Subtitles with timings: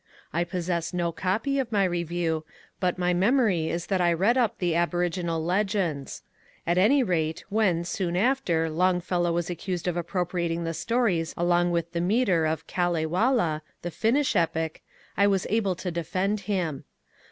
[0.33, 2.43] I possess no copy of my review,
[2.79, 6.23] but my memory is that I had read up the aboriginal legends.
[6.65, 11.69] At any rate, when, soon after, Longfellow was accused of ap propriating the stories along
[11.69, 14.81] with the metre of '^ Ealewala," the Finnish epic,
[15.15, 16.83] I was able to defend him.